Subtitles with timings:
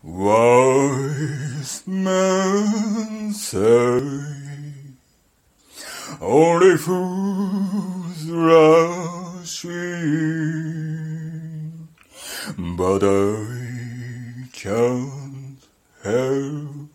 [0.00, 4.00] Wise men say
[6.20, 10.68] only fools rush in,
[12.56, 15.58] but I can't
[16.04, 16.90] help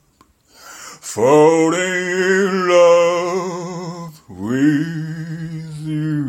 [1.02, 6.24] falling in love with you.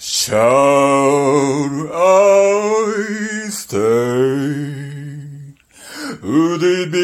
[0.00, 1.01] Shall
[6.32, 6.98] Would it be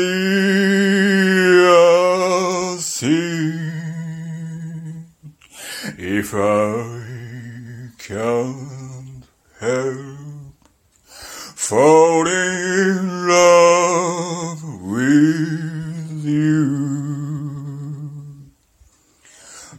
[1.68, 3.44] a sin
[5.98, 9.26] if I can't
[9.60, 10.54] help
[11.54, 16.78] falling in love with you?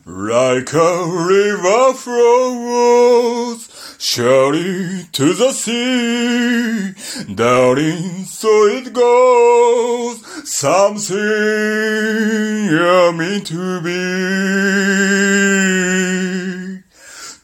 [0.05, 6.93] Like a river flows surely to the sea,
[7.35, 10.25] darling, so it goes.
[10.49, 13.99] Something you're meant to be.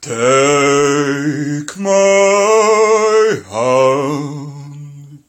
[0.01, 5.23] Take my hand,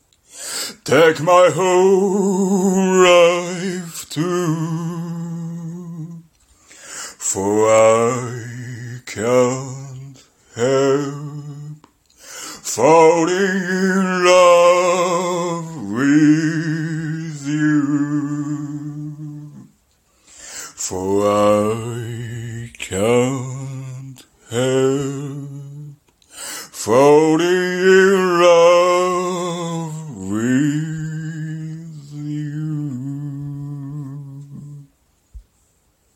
[0.84, 4.54] take my whole life too.
[7.18, 10.22] For I can't
[10.54, 11.15] help
[12.76, 17.80] falling in love with you.
[20.26, 21.95] For I